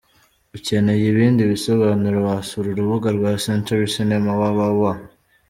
Ukeneye 0.55 1.03
ibindi 1.13 1.41
bisobanuro 1.51 2.17
wasura 2.27 2.67
urubuga 2.71 3.07
rwa 3.17 3.31
Century 3.45 3.85
Cinema 3.95 4.29
www. 4.39 4.83